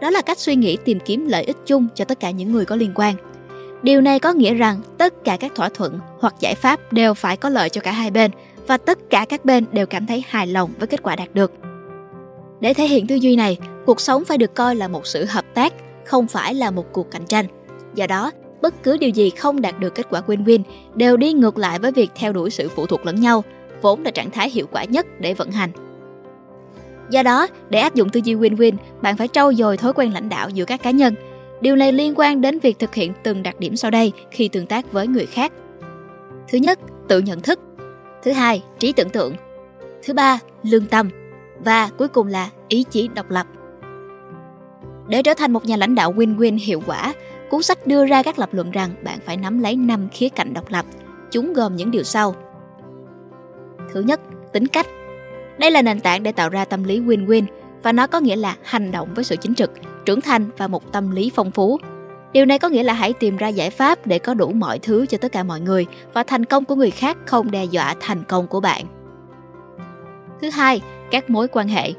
Đó 0.00 0.10
là 0.10 0.22
cách 0.22 0.38
suy 0.38 0.54
nghĩ 0.54 0.76
tìm 0.84 0.98
kiếm 1.04 1.28
lợi 1.28 1.44
ích 1.44 1.56
chung 1.66 1.88
cho 1.94 2.04
tất 2.04 2.20
cả 2.20 2.30
những 2.30 2.52
người 2.52 2.64
có 2.64 2.76
liên 2.76 2.92
quan. 2.94 3.14
Điều 3.82 4.00
này 4.00 4.18
có 4.18 4.32
nghĩa 4.32 4.54
rằng 4.54 4.80
tất 4.98 5.24
cả 5.24 5.36
các 5.36 5.54
thỏa 5.54 5.68
thuận 5.68 5.98
hoặc 6.20 6.34
giải 6.40 6.54
pháp 6.54 6.92
đều 6.92 7.14
phải 7.14 7.36
có 7.36 7.48
lợi 7.48 7.68
cho 7.68 7.80
cả 7.80 7.92
hai 7.92 8.10
bên 8.10 8.30
và 8.66 8.76
tất 8.76 8.98
cả 9.10 9.26
các 9.28 9.44
bên 9.44 9.64
đều 9.72 9.86
cảm 9.86 10.06
thấy 10.06 10.24
hài 10.28 10.46
lòng 10.46 10.70
với 10.78 10.86
kết 10.86 11.02
quả 11.02 11.16
đạt 11.16 11.34
được. 11.34 11.52
Để 12.60 12.74
thể 12.74 12.86
hiện 12.86 13.06
tư 13.06 13.14
duy 13.14 13.36
này, 13.36 13.58
cuộc 13.86 14.00
sống 14.00 14.24
phải 14.24 14.38
được 14.38 14.54
coi 14.54 14.74
là 14.74 14.88
một 14.88 15.06
sự 15.06 15.24
hợp 15.24 15.44
tác, 15.54 15.72
không 16.04 16.26
phải 16.26 16.54
là 16.54 16.70
một 16.70 16.92
cuộc 16.92 17.10
cạnh 17.10 17.26
tranh. 17.26 17.46
Do 17.94 18.06
đó, 18.06 18.30
bất 18.62 18.82
cứ 18.82 18.96
điều 18.96 19.10
gì 19.10 19.30
không 19.30 19.60
đạt 19.60 19.80
được 19.80 19.94
kết 19.94 20.06
quả 20.10 20.22
win-win 20.26 20.60
đều 20.94 21.16
đi 21.16 21.32
ngược 21.32 21.58
lại 21.58 21.78
với 21.78 21.92
việc 21.92 22.10
theo 22.14 22.32
đuổi 22.32 22.50
sự 22.50 22.68
phụ 22.68 22.86
thuộc 22.86 23.06
lẫn 23.06 23.20
nhau, 23.20 23.44
vốn 23.82 24.02
là 24.02 24.10
trạng 24.10 24.30
thái 24.30 24.50
hiệu 24.50 24.66
quả 24.72 24.84
nhất 24.84 25.06
để 25.20 25.34
vận 25.34 25.50
hành. 25.50 25.70
Do 27.10 27.22
đó, 27.22 27.46
để 27.70 27.78
áp 27.78 27.94
dụng 27.94 28.08
tư 28.08 28.20
duy 28.24 28.34
win-win, 28.34 28.74
bạn 29.02 29.16
phải 29.16 29.28
trau 29.28 29.52
dồi 29.52 29.76
thói 29.76 29.92
quen 29.92 30.14
lãnh 30.14 30.28
đạo 30.28 30.50
giữa 30.50 30.64
các 30.64 30.82
cá 30.82 30.90
nhân. 30.90 31.14
Điều 31.60 31.76
này 31.76 31.92
liên 31.92 32.14
quan 32.16 32.40
đến 32.40 32.58
việc 32.58 32.78
thực 32.78 32.94
hiện 32.94 33.12
từng 33.22 33.42
đặc 33.42 33.60
điểm 33.60 33.76
sau 33.76 33.90
đây 33.90 34.12
khi 34.30 34.48
tương 34.48 34.66
tác 34.66 34.92
với 34.92 35.06
người 35.06 35.26
khác. 35.26 35.52
Thứ 36.48 36.58
nhất, 36.58 36.78
tự 37.08 37.18
nhận 37.18 37.40
thức. 37.40 37.60
Thứ 38.26 38.32
hai, 38.32 38.62
trí 38.78 38.92
tưởng 38.92 39.10
tượng. 39.10 39.34
Thứ 40.04 40.14
ba, 40.14 40.38
lương 40.62 40.86
tâm. 40.86 41.10
Và 41.64 41.90
cuối 41.98 42.08
cùng 42.08 42.26
là 42.26 42.50
ý 42.68 42.82
chí 42.90 43.08
độc 43.08 43.30
lập. 43.30 43.46
Để 45.08 45.22
trở 45.22 45.34
thành 45.34 45.52
một 45.52 45.64
nhà 45.64 45.76
lãnh 45.76 45.94
đạo 45.94 46.12
win-win 46.12 46.58
hiệu 46.60 46.82
quả, 46.86 47.14
cuốn 47.50 47.62
sách 47.62 47.86
đưa 47.86 48.06
ra 48.06 48.22
các 48.22 48.38
lập 48.38 48.48
luận 48.52 48.70
rằng 48.70 48.90
bạn 49.02 49.18
phải 49.26 49.36
nắm 49.36 49.58
lấy 49.58 49.76
năm 49.76 50.08
khía 50.12 50.28
cạnh 50.28 50.54
độc 50.54 50.70
lập. 50.70 50.86
Chúng 51.30 51.52
gồm 51.52 51.76
những 51.76 51.90
điều 51.90 52.02
sau. 52.02 52.34
Thứ 53.92 54.00
nhất, 54.00 54.20
tính 54.52 54.66
cách. 54.66 54.86
Đây 55.58 55.70
là 55.70 55.82
nền 55.82 56.00
tảng 56.00 56.22
để 56.22 56.32
tạo 56.32 56.48
ra 56.48 56.64
tâm 56.64 56.84
lý 56.84 57.00
win-win 57.00 57.44
và 57.82 57.92
nó 57.92 58.06
có 58.06 58.20
nghĩa 58.20 58.36
là 58.36 58.56
hành 58.62 58.90
động 58.90 59.08
với 59.14 59.24
sự 59.24 59.36
chính 59.36 59.54
trực, 59.54 59.70
trưởng 60.04 60.20
thành 60.20 60.50
và 60.58 60.68
một 60.68 60.92
tâm 60.92 61.10
lý 61.10 61.30
phong 61.34 61.50
phú. 61.50 61.78
Điều 62.36 62.44
này 62.44 62.58
có 62.58 62.68
nghĩa 62.68 62.82
là 62.82 62.92
hãy 62.92 63.12
tìm 63.12 63.36
ra 63.36 63.48
giải 63.48 63.70
pháp 63.70 64.06
để 64.06 64.18
có 64.18 64.34
đủ 64.34 64.52
mọi 64.52 64.78
thứ 64.78 65.06
cho 65.06 65.18
tất 65.18 65.32
cả 65.32 65.42
mọi 65.42 65.60
người 65.60 65.86
và 66.12 66.22
thành 66.22 66.44
công 66.44 66.64
của 66.64 66.74
người 66.74 66.90
khác 66.90 67.16
không 67.26 67.50
đe 67.50 67.64
dọa 67.64 67.94
thành 68.00 68.24
công 68.28 68.46
của 68.46 68.60
bạn. 68.60 68.84
Thứ 70.40 70.50
hai, 70.50 70.80
các 71.10 71.30
mối 71.30 71.48
quan 71.48 71.68
hệ. 71.68 71.92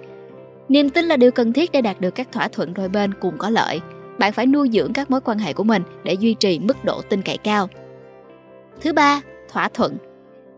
Niềm 0.70 0.90
tin 0.90 1.06
là 1.06 1.18
điều 1.18 1.32
cần 1.32 1.54
thiết 1.54 1.72
để 1.72 1.82
đạt 1.82 2.02
được 2.02 2.16
các 2.16 2.32
thỏa 2.32 2.48
thuận 2.48 2.74
đôi 2.74 2.90
bên 2.90 3.14
cùng 3.14 3.38
có 3.38 3.50
lợi. 3.50 3.80
Bạn 4.18 4.34
phải 4.34 4.46
nuôi 4.46 4.70
dưỡng 4.74 4.94
các 4.94 5.12
mối 5.12 5.22
quan 5.22 5.40
hệ 5.40 5.54
của 5.54 5.64
mình 5.64 5.84
để 6.04 6.14
duy 6.14 6.34
trì 6.34 6.60
mức 6.60 6.86
độ 6.86 7.02
tin 7.02 7.22
cậy 7.22 7.38
cao. 7.38 7.70
Thứ 8.82 8.94
ba, 8.94 9.22
thỏa 9.50 9.70
thuận. 9.70 9.98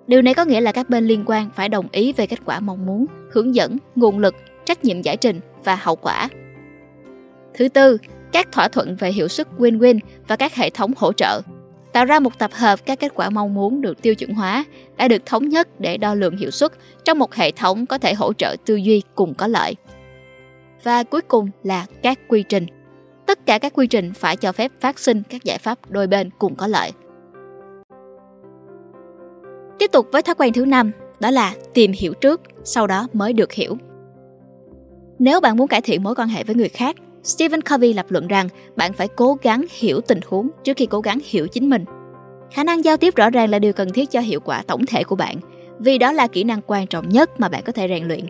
Điều 0.08 0.22
này 0.22 0.34
có 0.34 0.46
nghĩa 0.46 0.62
là 0.62 0.72
các 0.72 0.90
bên 0.90 1.08
liên 1.08 1.24
quan 1.26 1.50
phải 1.56 1.70
đồng 1.70 1.88
ý 1.92 2.14
về 2.14 2.28
kết 2.28 2.40
quả 2.46 2.60
mong 2.60 2.86
muốn, 2.86 3.06
hướng 3.31 3.56
dẫn, 3.56 3.78
nguồn 3.95 4.19
lực, 4.19 4.36
trách 4.66 4.83
nhiệm 4.83 5.02
giải 5.02 5.18
trình 5.18 5.40
và 5.64 5.76
hậu 5.76 5.95
quả. 5.95 6.30
Thứ 7.54 7.69
tư, 7.69 7.98
các 8.31 8.52
thỏa 8.52 8.68
thuận 8.68 8.95
về 8.95 9.12
hiệu 9.12 9.28
suất 9.28 9.48
win-win 9.57 10.00
và 10.28 10.36
các 10.36 10.56
hệ 10.56 10.69
thống 10.69 10.92
hỗ 10.98 11.14
trợ. 11.14 11.42
Tạo 11.94 12.06
ra 12.06 12.19
một 12.19 12.40
tập 12.40 12.52
hợp 12.54 12.86
các 12.86 13.00
kết 13.00 13.12
quả 13.16 13.30
mong 13.30 13.54
muốn 13.54 13.81
được 13.81 14.02
tiêu 14.02 14.16
chuẩn 14.16 14.33
hóa, 14.33 14.66
đã 14.98 15.07
được 15.07 15.26
thống 15.26 15.50
nhất 15.50 15.80
để 15.80 15.98
đo 15.98 16.14
lường 16.14 16.38
hiệu 16.38 16.52
suất 16.52 16.71
trong 17.06 17.19
một 17.19 17.36
hệ 17.36 17.52
thống 17.52 17.86
có 17.86 17.98
thể 17.98 18.14
hỗ 18.14 18.33
trợ 18.33 18.56
tư 18.66 18.76
duy 18.76 19.02
cùng 19.16 19.33
có 19.33 19.48
lợi. 19.48 19.76
Và 20.83 21.04
cuối 21.04 21.21
cùng 21.21 21.50
là 21.64 21.86
các 22.04 22.19
quy 22.28 22.44
trình. 22.44 22.66
Tất 23.26 23.45
cả 23.45 23.57
các 23.57 23.74
quy 23.74 23.88
trình 23.88 24.12
phải 24.14 24.36
cho 24.36 24.52
phép 24.52 24.71
phát 24.81 25.00
sinh 25.00 25.24
các 25.30 25.44
giải 25.44 25.57
pháp 25.57 25.92
đôi 25.92 26.07
bên 26.07 26.30
cùng 26.40 26.56
có 26.56 26.68
lợi. 26.68 26.92
Tiếp 29.80 29.92
tục 29.92 30.07
với 30.12 30.21
thói 30.21 30.36
quen 30.36 30.54
thứ 30.54 30.66
năm, 30.66 30.92
đó 31.19 31.31
là 31.31 31.54
tìm 31.74 31.92
hiểu 31.92 32.14
trước, 32.14 32.42
sau 32.64 32.88
đó 32.88 33.07
mới 33.14 33.33
được 33.33 33.52
hiểu. 33.52 33.78
Nếu 35.19 35.42
bạn 35.42 35.57
muốn 35.57 35.68
cải 35.68 35.81
thiện 35.81 36.04
mối 36.04 36.16
quan 36.16 36.28
hệ 36.28 36.44
với 36.44 36.56
người 36.56 36.69
khác, 36.69 36.95
Stephen 37.23 37.61
Covey 37.61 37.94
lập 37.94 38.06
luận 38.09 38.28
rằng 38.28 38.47
bạn 38.76 38.94
phải 38.94 39.07
cố 39.07 39.38
gắng 39.42 39.66
hiểu 39.69 40.02
tình 40.02 40.19
huống 40.28 40.49
trước 40.64 40.78
khi 40.78 40.85
cố 40.85 41.02
gắng 41.02 41.19
hiểu 41.26 41.47
chính 41.47 41.69
mình. 41.69 41.85
Khả 42.52 42.64
năng 42.64 42.85
giao 42.85 42.97
tiếp 42.97 43.16
rõ 43.16 43.30
ràng 43.30 43.49
là 43.49 43.59
điều 43.59 43.73
cần 43.73 43.94
thiết 43.94 44.11
cho 44.11 44.19
hiệu 44.19 44.40
quả 44.40 44.64
tổng 44.68 44.85
thể 44.85 45.04
của 45.04 45.16
bạn, 45.16 45.38
vì 45.80 45.97
đó 45.97 46.11
là 46.11 46.28
kỹ 46.28 46.44
năng 46.44 46.61
quan 46.68 46.88
trọng 46.88 47.09
nhất 47.09 47.40
mà 47.40 47.49
bạn 47.49 47.64
có 47.66 47.71
thể 47.71 47.88
rèn 47.88 48.07
luyện. 48.07 48.26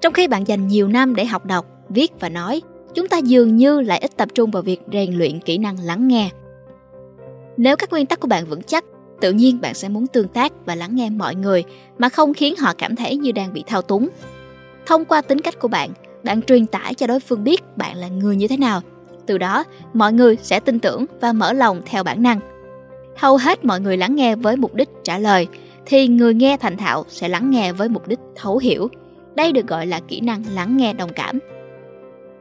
Trong 0.00 0.12
khi 0.12 0.28
bạn 0.28 0.48
dành 0.48 0.68
nhiều 0.68 0.88
năm 0.88 1.14
để 1.14 1.24
học 1.24 1.46
đọc, 1.46 1.66
viết 1.88 2.12
và 2.20 2.28
nói, 2.28 2.62
chúng 2.94 3.08
ta 3.08 3.18
dường 3.18 3.56
như 3.56 3.80
lại 3.80 3.98
ít 3.98 4.16
tập 4.16 4.28
trung 4.34 4.50
vào 4.50 4.62
việc 4.62 4.80
rèn 4.92 5.14
luyện 5.14 5.40
kỹ 5.40 5.58
năng 5.58 5.80
lắng 5.80 6.08
nghe. 6.08 6.30
Nếu 7.56 7.76
các 7.76 7.90
nguyên 7.90 8.06
tắc 8.06 8.20
của 8.20 8.28
bạn 8.28 8.46
vững 8.46 8.62
chắc, 8.62 8.84
tự 9.20 9.32
nhiên 9.32 9.60
bạn 9.60 9.74
sẽ 9.74 9.88
muốn 9.88 10.06
tương 10.06 10.28
tác 10.28 10.52
và 10.66 10.74
lắng 10.74 10.96
nghe 10.96 11.10
mọi 11.10 11.34
người 11.34 11.64
mà 11.98 12.08
không 12.08 12.34
khiến 12.34 12.56
họ 12.56 12.72
cảm 12.78 12.96
thấy 12.96 13.16
như 13.16 13.32
đang 13.32 13.52
bị 13.52 13.64
thao 13.66 13.82
túng. 13.82 14.08
Thông 14.86 15.04
qua 15.04 15.20
tính 15.20 15.40
cách 15.40 15.58
của 15.58 15.68
bạn, 15.68 15.90
bạn 16.24 16.42
truyền 16.42 16.66
tải 16.66 16.94
cho 16.94 17.06
đối 17.06 17.20
phương 17.20 17.44
biết 17.44 17.62
bạn 17.76 17.96
là 17.96 18.08
người 18.08 18.36
như 18.36 18.48
thế 18.48 18.56
nào. 18.56 18.80
Từ 19.26 19.38
đó, 19.38 19.64
mọi 19.94 20.12
người 20.12 20.36
sẽ 20.42 20.60
tin 20.60 20.78
tưởng 20.78 21.06
và 21.20 21.32
mở 21.32 21.52
lòng 21.52 21.82
theo 21.86 22.04
bản 22.04 22.22
năng. 22.22 22.40
Hầu 23.16 23.36
hết 23.36 23.64
mọi 23.64 23.80
người 23.80 23.96
lắng 23.96 24.16
nghe 24.16 24.36
với 24.36 24.56
mục 24.56 24.74
đích 24.74 24.88
trả 25.04 25.18
lời, 25.18 25.46
thì 25.86 26.08
người 26.08 26.34
nghe 26.34 26.56
thành 26.56 26.76
thạo 26.76 27.04
sẽ 27.08 27.28
lắng 27.28 27.50
nghe 27.50 27.72
với 27.72 27.88
mục 27.88 28.08
đích 28.08 28.18
thấu 28.36 28.58
hiểu. 28.58 28.88
Đây 29.34 29.52
được 29.52 29.66
gọi 29.66 29.86
là 29.86 30.00
kỹ 30.08 30.20
năng 30.20 30.44
lắng 30.54 30.76
nghe 30.76 30.92
đồng 30.92 31.12
cảm. 31.12 31.38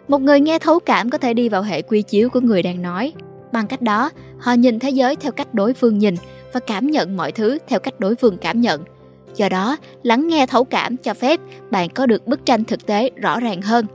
Một 0.07 0.21
người 0.21 0.39
nghe 0.39 0.59
thấu 0.59 0.79
cảm 0.79 1.09
có 1.09 1.17
thể 1.17 1.33
đi 1.33 1.49
vào 1.49 1.61
hệ 1.61 1.81
quy 1.81 2.01
chiếu 2.01 2.29
của 2.29 2.39
người 2.39 2.63
đang 2.63 2.81
nói. 2.81 3.13
Bằng 3.51 3.67
cách 3.67 3.81
đó, 3.81 4.09
họ 4.39 4.53
nhìn 4.53 4.79
thế 4.79 4.89
giới 4.89 5.15
theo 5.15 5.31
cách 5.31 5.53
đối 5.53 5.73
phương 5.73 5.97
nhìn 5.97 6.15
và 6.53 6.59
cảm 6.59 6.87
nhận 6.87 7.17
mọi 7.17 7.31
thứ 7.31 7.57
theo 7.67 7.79
cách 7.79 7.99
đối 7.99 8.15
phương 8.15 8.37
cảm 8.37 8.61
nhận. 8.61 8.83
Do 9.35 9.49
đó, 9.49 9.77
lắng 10.03 10.27
nghe 10.27 10.45
thấu 10.45 10.63
cảm 10.63 10.97
cho 10.97 11.13
phép 11.13 11.39
bạn 11.71 11.89
có 11.89 12.05
được 12.05 12.27
bức 12.27 12.45
tranh 12.45 12.63
thực 12.63 12.85
tế 12.85 13.09
rõ 13.15 13.39
ràng 13.39 13.61
hơn. 13.61 13.85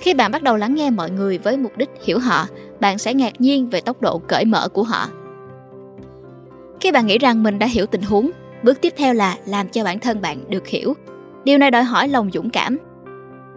Khi 0.00 0.14
bạn 0.14 0.32
bắt 0.32 0.42
đầu 0.42 0.56
lắng 0.56 0.74
nghe 0.74 0.90
mọi 0.90 1.10
người 1.10 1.38
với 1.38 1.56
mục 1.56 1.76
đích 1.76 1.90
hiểu 2.04 2.18
họ, 2.18 2.46
bạn 2.80 2.98
sẽ 2.98 3.14
ngạc 3.14 3.40
nhiên 3.40 3.70
về 3.70 3.80
tốc 3.80 4.02
độ 4.02 4.18
cởi 4.18 4.44
mở 4.44 4.68
của 4.68 4.82
họ. 4.82 5.08
Khi 6.80 6.92
bạn 6.92 7.06
nghĩ 7.06 7.18
rằng 7.18 7.42
mình 7.42 7.58
đã 7.58 7.66
hiểu 7.66 7.86
tình 7.86 8.02
huống, 8.02 8.30
bước 8.62 8.80
tiếp 8.80 8.92
theo 8.96 9.14
là 9.14 9.36
làm 9.46 9.68
cho 9.68 9.84
bản 9.84 9.98
thân 9.98 10.20
bạn 10.20 10.50
được 10.50 10.66
hiểu. 10.66 10.94
Điều 11.44 11.58
này 11.58 11.70
đòi 11.70 11.82
hỏi 11.82 12.08
lòng 12.08 12.30
dũng 12.32 12.50
cảm. 12.50 12.78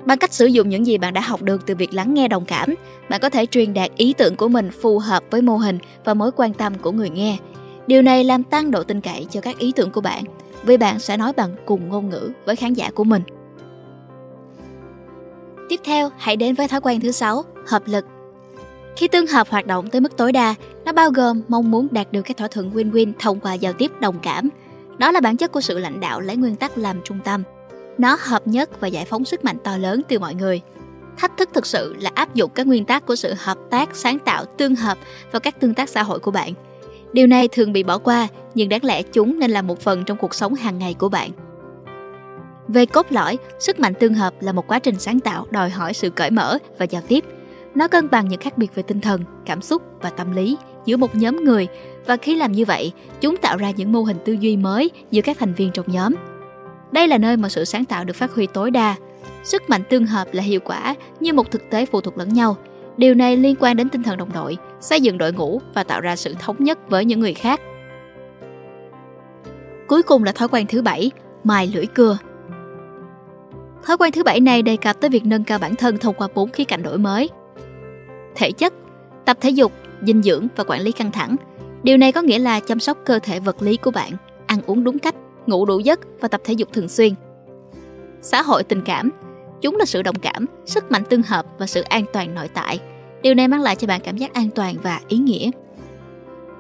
Bằng 0.05 0.17
cách 0.17 0.33
sử 0.33 0.45
dụng 0.45 0.69
những 0.69 0.87
gì 0.87 0.97
bạn 0.97 1.13
đã 1.13 1.21
học 1.21 1.41
được 1.41 1.65
từ 1.65 1.75
việc 1.75 1.93
lắng 1.93 2.13
nghe 2.13 2.27
đồng 2.27 2.45
cảm, 2.45 2.75
bạn 3.09 3.19
có 3.21 3.29
thể 3.29 3.45
truyền 3.45 3.73
đạt 3.73 3.91
ý 3.95 4.13
tưởng 4.13 4.35
của 4.35 4.47
mình 4.47 4.71
phù 4.81 4.99
hợp 4.99 5.23
với 5.31 5.41
mô 5.41 5.57
hình 5.57 5.77
và 6.05 6.13
mối 6.13 6.31
quan 6.35 6.53
tâm 6.53 6.73
của 6.81 6.91
người 6.91 7.09
nghe. 7.09 7.37
Điều 7.87 8.01
này 8.01 8.23
làm 8.23 8.43
tăng 8.43 8.71
độ 8.71 8.83
tin 8.83 9.01
cậy 9.01 9.27
cho 9.29 9.41
các 9.41 9.57
ý 9.57 9.71
tưởng 9.75 9.91
của 9.91 10.01
bạn, 10.01 10.23
vì 10.63 10.77
bạn 10.77 10.99
sẽ 10.99 11.17
nói 11.17 11.33
bằng 11.33 11.55
cùng 11.65 11.89
ngôn 11.89 12.09
ngữ 12.09 12.31
với 12.45 12.55
khán 12.55 12.73
giả 12.73 12.91
của 12.91 13.03
mình. 13.03 13.21
Tiếp 15.69 15.79
theo, 15.83 16.09
hãy 16.17 16.35
đến 16.35 16.55
với 16.55 16.67
thói 16.67 16.81
quen 16.81 17.01
thứ 17.01 17.11
sáu, 17.11 17.43
hợp 17.67 17.83
lực. 17.85 18.05
Khi 18.95 19.07
tương 19.07 19.27
hợp 19.27 19.49
hoạt 19.49 19.67
động 19.67 19.89
tới 19.89 20.01
mức 20.01 20.17
tối 20.17 20.31
đa, 20.31 20.55
nó 20.85 20.91
bao 20.91 21.11
gồm 21.11 21.41
mong 21.47 21.71
muốn 21.71 21.87
đạt 21.91 22.11
được 22.11 22.21
các 22.21 22.37
thỏa 22.37 22.47
thuận 22.47 22.71
win-win 22.71 23.11
thông 23.19 23.39
qua 23.39 23.53
giao 23.53 23.73
tiếp 23.73 23.91
đồng 23.99 24.19
cảm. 24.19 24.49
Đó 24.97 25.11
là 25.11 25.21
bản 25.21 25.37
chất 25.37 25.51
của 25.51 25.61
sự 25.61 25.79
lãnh 25.79 25.99
đạo 25.99 26.21
lấy 26.21 26.35
nguyên 26.35 26.55
tắc 26.55 26.77
làm 26.77 27.01
trung 27.03 27.19
tâm. 27.23 27.43
Nó 27.97 28.17
hợp 28.19 28.47
nhất 28.47 28.81
và 28.81 28.87
giải 28.87 29.05
phóng 29.05 29.25
sức 29.25 29.45
mạnh 29.45 29.57
to 29.63 29.77
lớn 29.77 30.01
từ 30.07 30.19
mọi 30.19 30.35
người. 30.35 30.61
Thách 31.17 31.37
thức 31.37 31.49
thực 31.53 31.65
sự 31.65 31.95
là 31.99 32.11
áp 32.13 32.33
dụng 32.33 32.51
các 32.55 32.67
nguyên 32.67 32.85
tắc 32.85 33.05
của 33.05 33.15
sự 33.15 33.33
hợp 33.37 33.57
tác, 33.69 33.95
sáng 33.95 34.19
tạo, 34.19 34.45
tương 34.45 34.75
hợp 34.75 34.97
vào 35.31 35.39
các 35.39 35.59
tương 35.59 35.73
tác 35.73 35.89
xã 35.89 36.03
hội 36.03 36.19
của 36.19 36.31
bạn. 36.31 36.53
Điều 37.13 37.27
này 37.27 37.47
thường 37.47 37.73
bị 37.73 37.83
bỏ 37.83 37.97
qua, 37.97 38.27
nhưng 38.55 38.69
đáng 38.69 38.83
lẽ 38.83 39.01
chúng 39.03 39.39
nên 39.39 39.51
là 39.51 39.61
một 39.61 39.79
phần 39.79 40.03
trong 40.05 40.17
cuộc 40.17 40.35
sống 40.35 40.53
hàng 40.53 40.77
ngày 40.77 40.93
của 40.93 41.09
bạn. 41.09 41.31
Về 42.67 42.85
cốt 42.85 43.05
lõi, 43.09 43.37
sức 43.59 43.79
mạnh 43.79 43.93
tương 43.93 44.13
hợp 44.13 44.33
là 44.41 44.51
một 44.51 44.67
quá 44.67 44.79
trình 44.79 44.99
sáng 44.99 45.19
tạo 45.19 45.45
đòi 45.51 45.69
hỏi 45.69 45.93
sự 45.93 46.09
cởi 46.09 46.31
mở 46.31 46.57
và 46.77 46.85
giao 46.85 47.01
tiếp. 47.07 47.23
Nó 47.75 47.87
cân 47.87 48.09
bằng 48.09 48.27
những 48.27 48.39
khác 48.39 48.57
biệt 48.57 48.75
về 48.75 48.83
tinh 48.83 49.01
thần, 49.01 49.23
cảm 49.45 49.61
xúc 49.61 49.81
và 50.01 50.09
tâm 50.09 50.35
lý 50.35 50.57
giữa 50.85 50.97
một 50.97 51.15
nhóm 51.15 51.43
người 51.43 51.67
và 52.05 52.17
khi 52.17 52.35
làm 52.35 52.51
như 52.51 52.65
vậy, 52.65 52.91
chúng 53.21 53.37
tạo 53.37 53.57
ra 53.57 53.71
những 53.71 53.91
mô 53.91 54.01
hình 54.01 54.17
tư 54.25 54.33
duy 54.33 54.57
mới 54.57 54.91
giữa 55.11 55.21
các 55.21 55.37
thành 55.39 55.53
viên 55.53 55.71
trong 55.71 55.85
nhóm. 55.91 56.15
Đây 56.91 57.07
là 57.07 57.17
nơi 57.17 57.37
mà 57.37 57.49
sự 57.49 57.65
sáng 57.65 57.85
tạo 57.85 58.03
được 58.03 58.15
phát 58.15 58.31
huy 58.33 58.47
tối 58.47 58.71
đa. 58.71 58.95
Sức 59.43 59.69
mạnh 59.69 59.81
tương 59.89 60.05
hợp 60.05 60.27
là 60.31 60.43
hiệu 60.43 60.59
quả 60.59 60.95
như 61.19 61.33
một 61.33 61.51
thực 61.51 61.69
tế 61.69 61.85
phụ 61.85 62.01
thuộc 62.01 62.17
lẫn 62.17 62.33
nhau. 62.33 62.57
Điều 62.99 63.15
này 63.15 63.37
liên 63.37 63.55
quan 63.59 63.77
đến 63.77 63.89
tinh 63.89 64.03
thần 64.03 64.17
đồng 64.17 64.33
đội, 64.33 64.57
xây 64.79 65.01
dựng 65.01 65.17
đội 65.17 65.33
ngũ 65.33 65.61
và 65.73 65.83
tạo 65.83 66.01
ra 66.01 66.15
sự 66.15 66.33
thống 66.39 66.63
nhất 66.63 66.89
với 66.89 67.05
những 67.05 67.19
người 67.19 67.33
khác. 67.33 67.61
Cuối 69.87 70.03
cùng 70.03 70.23
là 70.23 70.31
thói 70.31 70.47
quen 70.47 70.65
thứ 70.67 70.81
bảy, 70.81 71.11
mài 71.43 71.71
lưỡi 71.73 71.85
cưa. 71.85 72.17
Thói 73.85 73.97
quen 73.97 74.11
thứ 74.11 74.23
bảy 74.23 74.39
này 74.39 74.61
đề 74.61 74.77
cập 74.77 75.01
tới 75.01 75.09
việc 75.09 75.25
nâng 75.25 75.43
cao 75.43 75.59
bản 75.59 75.75
thân 75.75 75.97
thông 75.97 76.15
qua 76.15 76.27
bốn 76.35 76.49
khía 76.49 76.63
cạnh 76.63 76.83
đổi 76.83 76.97
mới. 76.97 77.29
Thể 78.35 78.51
chất, 78.51 78.73
tập 79.25 79.37
thể 79.41 79.49
dục, 79.49 79.71
dinh 80.05 80.23
dưỡng 80.23 80.47
và 80.55 80.63
quản 80.63 80.81
lý 80.81 80.91
căng 80.91 81.11
thẳng. 81.11 81.35
Điều 81.83 81.97
này 81.97 82.11
có 82.11 82.21
nghĩa 82.21 82.39
là 82.39 82.59
chăm 82.59 82.79
sóc 82.79 82.97
cơ 83.05 83.19
thể 83.19 83.39
vật 83.39 83.61
lý 83.61 83.77
của 83.77 83.91
bạn, 83.91 84.11
ăn 84.47 84.59
uống 84.65 84.83
đúng 84.83 84.99
cách, 84.99 85.15
ngủ 85.45 85.65
đủ 85.65 85.79
giấc 85.79 85.99
và 86.21 86.27
tập 86.27 86.41
thể 86.43 86.53
dục 86.53 86.69
thường 86.73 86.89
xuyên. 86.89 87.13
Xã 88.21 88.41
hội 88.41 88.63
tình 88.63 88.81
cảm, 88.81 89.09
chúng 89.61 89.75
là 89.75 89.85
sự 89.85 90.01
đồng 90.01 90.19
cảm, 90.19 90.45
sức 90.65 90.91
mạnh 90.91 91.03
tương 91.09 91.21
hợp 91.21 91.45
và 91.57 91.67
sự 91.67 91.81
an 91.81 92.05
toàn 92.13 92.35
nội 92.35 92.47
tại. 92.53 92.79
Điều 93.21 93.33
này 93.33 93.47
mang 93.47 93.61
lại 93.61 93.75
cho 93.75 93.87
bạn 93.87 94.01
cảm 94.03 94.17
giác 94.17 94.33
an 94.33 94.49
toàn 94.55 94.75
và 94.83 94.99
ý 95.07 95.17
nghĩa. 95.17 95.51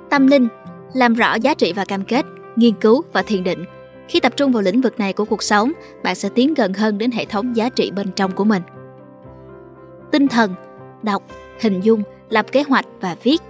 Tâm 0.09 0.27
linh, 0.27 0.47
làm 0.93 1.13
rõ 1.13 1.35
giá 1.35 1.53
trị 1.53 1.73
và 1.73 1.85
cam 1.85 2.03
kết, 2.03 2.25
nghiên 2.55 2.73
cứu 2.73 3.03
và 3.13 3.21
thiền 3.21 3.43
định 3.43 3.65
khi 4.09 4.19
tập 4.19 4.33
trung 4.37 4.51
vào 4.51 4.63
lĩnh 4.63 4.81
vực 4.81 4.99
này 4.99 5.13
của 5.13 5.25
cuộc 5.25 5.43
sống, 5.43 5.71
bạn 6.03 6.15
sẽ 6.15 6.29
tiến 6.29 6.53
gần 6.53 6.73
hơn 6.73 6.97
đến 6.97 7.11
hệ 7.11 7.25
thống 7.25 7.55
giá 7.55 7.69
trị 7.69 7.91
bên 7.91 8.11
trong 8.15 8.31
của 8.31 8.43
mình. 8.43 8.61
Tinh 10.11 10.27
thần, 10.27 10.53
đọc, 11.03 11.23
hình 11.61 11.81
dung, 11.81 12.03
lập 12.29 12.45
kế 12.51 12.63
hoạch 12.63 12.85
và 13.01 13.15
viết. 13.23 13.41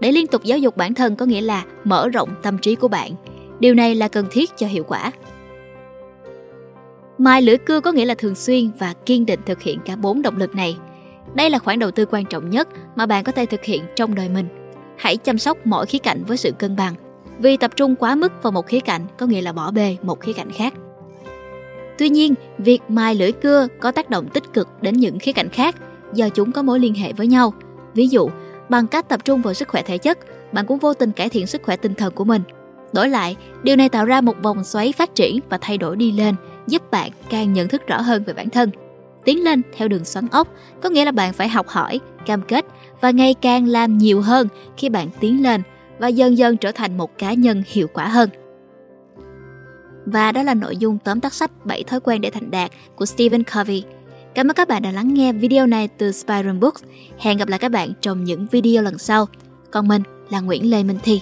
Để 0.00 0.12
liên 0.12 0.26
tục 0.26 0.44
giáo 0.44 0.58
dục 0.58 0.76
bản 0.76 0.94
thân 0.94 1.16
có 1.16 1.26
nghĩa 1.26 1.40
là 1.40 1.64
mở 1.84 2.08
rộng 2.08 2.28
tâm 2.42 2.58
trí 2.58 2.74
của 2.74 2.88
bạn. 2.88 3.12
Điều 3.60 3.74
này 3.74 3.94
là 3.94 4.08
cần 4.08 4.26
thiết 4.30 4.50
cho 4.56 4.66
hiệu 4.66 4.84
quả. 4.84 5.12
Mài 7.18 7.42
lưỡi 7.42 7.58
cưa 7.58 7.80
có 7.80 7.92
nghĩa 7.92 8.04
là 8.04 8.14
thường 8.14 8.34
xuyên 8.34 8.70
và 8.78 8.94
kiên 9.06 9.26
định 9.26 9.40
thực 9.46 9.62
hiện 9.62 9.78
cả 9.84 9.96
bốn 9.96 10.22
động 10.22 10.36
lực 10.36 10.54
này. 10.54 10.76
Đây 11.34 11.50
là 11.50 11.58
khoản 11.58 11.78
đầu 11.78 11.90
tư 11.90 12.06
quan 12.10 12.24
trọng 12.24 12.50
nhất 12.50 12.68
mà 12.96 13.06
bạn 13.06 13.24
có 13.24 13.32
thể 13.32 13.46
thực 13.46 13.64
hiện 13.64 13.82
trong 13.96 14.14
đời 14.14 14.28
mình. 14.28 14.48
Hãy 14.96 15.16
chăm 15.16 15.38
sóc 15.38 15.58
mỗi 15.64 15.86
khía 15.86 15.98
cạnh 15.98 16.24
với 16.24 16.36
sự 16.36 16.50
cân 16.58 16.76
bằng 16.76 16.94
vì 17.38 17.56
tập 17.56 17.70
trung 17.76 17.96
quá 17.96 18.14
mức 18.14 18.32
vào 18.42 18.52
một 18.52 18.66
khía 18.66 18.80
cạnh 18.80 19.06
có 19.18 19.26
nghĩa 19.26 19.42
là 19.42 19.52
bỏ 19.52 19.70
bê 19.70 19.96
một 20.02 20.20
khía 20.20 20.32
cạnh 20.32 20.50
khác. 20.50 20.74
Tuy 21.98 22.08
nhiên, 22.08 22.34
việc 22.58 22.82
mài 22.88 23.14
lưỡi 23.14 23.32
cưa 23.32 23.68
có 23.80 23.92
tác 23.92 24.10
động 24.10 24.28
tích 24.28 24.52
cực 24.52 24.68
đến 24.80 24.96
những 24.96 25.18
khía 25.18 25.32
cạnh 25.32 25.48
khác 25.48 25.76
do 26.12 26.28
chúng 26.28 26.52
có 26.52 26.62
mối 26.62 26.80
liên 26.80 26.94
hệ 26.94 27.12
với 27.12 27.26
nhau. 27.26 27.54
Ví 27.94 28.08
dụ, 28.08 28.28
bằng 28.68 28.86
cách 28.86 29.08
tập 29.08 29.24
trung 29.24 29.42
vào 29.42 29.54
sức 29.54 29.68
khỏe 29.68 29.82
thể 29.82 29.98
chất, 29.98 30.18
bạn 30.52 30.66
cũng 30.66 30.78
vô 30.78 30.94
tình 30.94 31.12
cải 31.12 31.28
thiện 31.28 31.46
sức 31.46 31.62
khỏe 31.62 31.76
tinh 31.76 31.94
thần 31.94 32.14
của 32.14 32.24
mình. 32.24 32.42
Đổi 32.94 33.08
lại, 33.08 33.36
điều 33.62 33.76
này 33.76 33.88
tạo 33.88 34.04
ra 34.04 34.20
một 34.20 34.42
vòng 34.42 34.64
xoáy 34.64 34.92
phát 34.92 35.14
triển 35.14 35.40
và 35.48 35.58
thay 35.60 35.78
đổi 35.78 35.96
đi 35.96 36.12
lên, 36.12 36.34
giúp 36.66 36.90
bạn 36.90 37.10
càng 37.30 37.52
nhận 37.52 37.68
thức 37.68 37.86
rõ 37.86 38.00
hơn 38.00 38.24
về 38.24 38.32
bản 38.32 38.50
thân. 38.50 38.70
Tiến 39.24 39.44
lên 39.44 39.62
theo 39.76 39.88
đường 39.88 40.04
xoắn 40.04 40.28
ốc 40.28 40.48
có 40.82 40.88
nghĩa 40.88 41.04
là 41.04 41.12
bạn 41.12 41.32
phải 41.32 41.48
học 41.48 41.68
hỏi, 41.68 42.00
cam 42.26 42.42
kết 42.42 42.64
và 43.00 43.10
ngày 43.10 43.34
càng 43.34 43.66
làm 43.66 43.98
nhiều 43.98 44.20
hơn 44.20 44.48
khi 44.76 44.88
bạn 44.88 45.08
tiến 45.20 45.42
lên 45.42 45.62
và 45.98 46.08
dần 46.08 46.38
dần 46.38 46.56
trở 46.56 46.72
thành 46.72 46.98
một 46.98 47.18
cá 47.18 47.32
nhân 47.32 47.62
hiệu 47.66 47.86
quả 47.94 48.08
hơn. 48.08 48.30
Và 50.06 50.32
đó 50.32 50.42
là 50.42 50.54
nội 50.54 50.76
dung 50.76 50.98
tóm 50.98 51.20
tắt 51.20 51.34
sách 51.34 51.50
7 51.64 51.84
thói 51.84 52.00
quen 52.00 52.20
để 52.20 52.30
thành 52.30 52.50
đạt 52.50 52.70
của 52.96 53.06
Stephen 53.06 53.42
Covey. 53.44 53.84
Cảm 54.34 54.50
ơn 54.50 54.54
các 54.54 54.68
bạn 54.68 54.82
đã 54.82 54.90
lắng 54.90 55.14
nghe 55.14 55.32
video 55.32 55.66
này 55.66 55.88
từ 55.88 56.12
Spiron 56.12 56.60
Books. 56.60 56.82
Hẹn 57.18 57.38
gặp 57.38 57.48
lại 57.48 57.58
các 57.58 57.68
bạn 57.68 57.92
trong 58.00 58.24
những 58.24 58.46
video 58.50 58.82
lần 58.82 58.98
sau. 58.98 59.26
Còn 59.70 59.88
mình 59.88 60.02
là 60.30 60.40
Nguyễn 60.40 60.70
Lê 60.70 60.82
Minh 60.82 60.98
Thi. 61.02 61.20